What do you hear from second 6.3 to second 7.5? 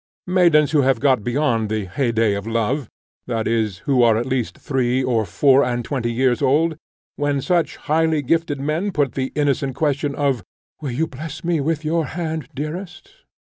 old when